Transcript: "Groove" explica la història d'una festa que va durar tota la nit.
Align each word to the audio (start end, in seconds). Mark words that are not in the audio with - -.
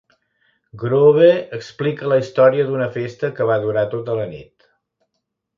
"Groove" 0.83 1.27
explica 1.57 2.09
la 2.13 2.19
història 2.23 2.67
d'una 2.71 2.89
festa 2.97 3.33
que 3.41 3.49
va 3.53 3.61
durar 3.67 3.87
tota 3.93 4.21
la 4.23 4.29
nit. 4.37 4.71